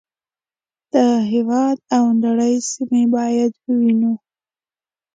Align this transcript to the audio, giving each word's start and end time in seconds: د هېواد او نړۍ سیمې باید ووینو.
د 0.93 0.95
هېواد 1.31 1.77
او 1.95 2.03
نړۍ 2.23 2.55
سیمې 2.71 3.03
باید 3.15 3.51
ووینو. 3.63 4.13